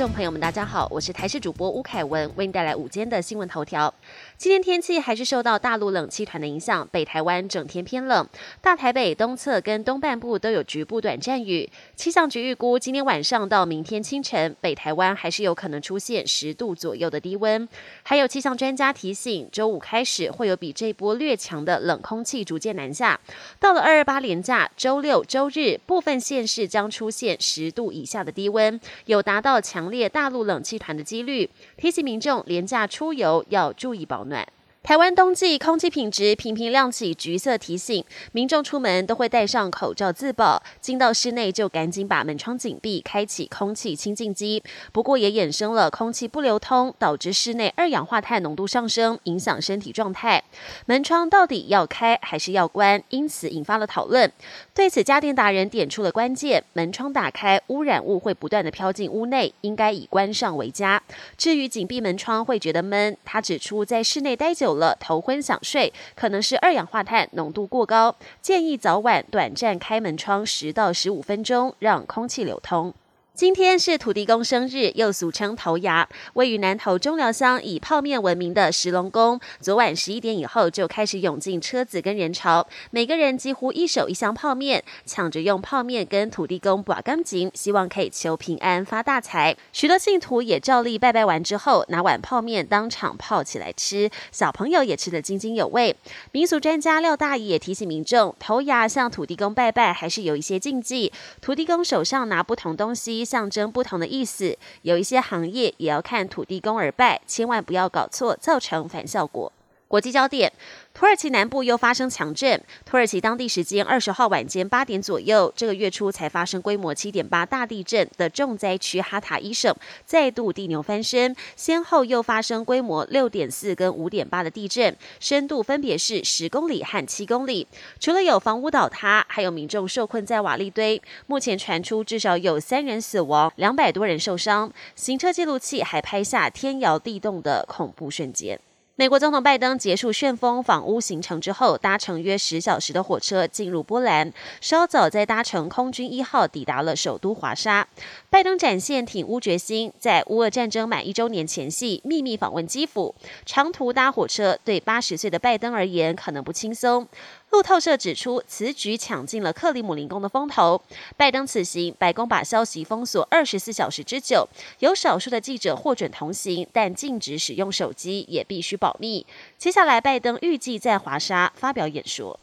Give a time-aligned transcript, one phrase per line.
[0.00, 3.92] 众朋友们，大家好，我是台视主播吴凯文，为您带来午间的新闻头条。
[4.38, 8.26] 今天天气还是受到大陆冷气团的影响，北台湾整天偏冷，
[8.62, 11.68] 大台北东侧跟东半部都有局部短暂雨。
[11.96, 17.68] 气象局预估，今天晚上到明天清晨，北台湾还是有可能出现十度左右的低温。
[18.02, 23.20] 还有气象专家提醒，周五开始会有比这波略强的冷空气逐渐南下，
[23.58, 31.50] 到了二二八连假周六、周日，部分县市将出现十度以下的低温，有达到强列大陆冷气团的几率。
[31.76, 34.46] 提醒民众廉价出游要注意保暖。
[34.82, 38.02] 台湾冬季空气品质频频亮起橘色提醒，
[38.32, 44.62] 民众出门都会戴上口罩自保，进到室内就赶紧把门窗紧闭，开启空气清净机。
[44.90, 50.42] 不过也衍生了空气不流通，导致室内二氧化碳浓度上升，影响身体状态。
[50.86, 53.00] 门窗到底要开还是要关？
[53.10, 54.32] 因此引发了讨论。
[54.74, 61.00] 对此，家电达人点出了关键：门窗打开，污染物会不断的飘进屋内，应该以关上为佳。
[61.36, 64.69] 至于紧闭门窗会觉得闷，他指出在室内待久。
[64.70, 72.94] 有了头昏想睡，可能是二氧化碳浓度过高，建议早晚短暂开门窗十到十五分钟，让空气流通。
[73.32, 76.06] 今天是土地公生日，又俗称头牙。
[76.34, 89.56] 位于南投中寮乡以泡面闻名的石龙宫，昨晚十一点以后就开始涌进车子跟人潮，每个人几乎一手一箱泡面，抢着用泡面跟土地公把干净，希望可以求平安发大财。
[89.72, 95.96] 许多信徒也照例拜拜完之后，拿碗泡面当场泡起来吃，小朋友也吃得津津有味。
[96.32, 103.19] 民俗专家廖大爷也提醒民众，头牙向土地公拜拜还是有一些禁忌，土地公手上拿不同东西。
[103.24, 109.52] 象征不同的意思，有一些行业也要看土地公而拜，千万不要搞错，造成反效果。
[109.90, 110.52] 国际焦点。
[110.94, 112.62] 土耳其南部又发生强震。
[112.84, 119.74] 土耳其当地时间二十号晚间八点左右，这个月初才发生规模七点八大地震的重灾区哈塔伊省
[120.04, 127.66] 再度地牛翻身，先后又发生规模六点四跟五点八的地震，深度分别是十公里和七公里。
[127.98, 131.02] 除了有房屋倒塌，还有民众受困在瓦砾堆。
[131.26, 134.72] 目前传出至少有三人死亡，两百多人受伤。
[134.94, 138.60] 行车记录器还拍下天摇地动的恐怖瞬间。
[139.00, 144.30] 美国总统拜登结束旋风访乌行程之后，搭乘约十小时的火车进入波兰，
[144.60, 147.88] 稍早在搭乘空军一号抵达了首都华沙。
[148.28, 153.14] 拜登展现挺乌决心，在乌俄战争满一周年前夕秘密访问基辅，
[153.46, 157.08] 长途搭火车对八十岁的拜登而言可能不轻松。
[157.48, 160.80] 路透社指出，此举抢尽了克里姆林宫的风头。
[161.16, 164.46] 拜登此行，白宫把消息封锁二十四小时之久，
[164.78, 169.24] 有少数的记者获准同行，但禁止使用手机，也必须保保密。
[169.56, 172.40] 接下来，拜登预计在华沙发表演说。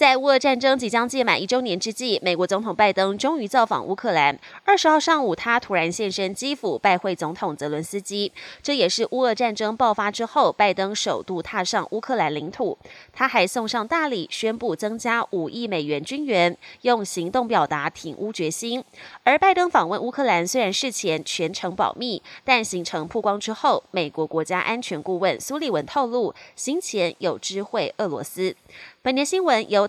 [0.00, 4.40] 在乌俄战争即将届满一周年之际，美国总统拜登终于造访乌克兰。
[4.64, 12.78] 二十号上午，他突然现身基辅拜会总统泽伦斯基，这也是乌俄战争爆发之后拜登首度踏上乌克兰领土。
[13.12, 18.82] 他还送上大礼，宣布增加五亿美元军援，用行动表达挺乌决心。
[19.24, 28.56] 而拜登访问乌克兰虽然事前全程保密，但行程曝光之后，美国国家安全顾问苏利文透露，行前有知会俄罗斯。
[29.02, 29.88] 本年新闻由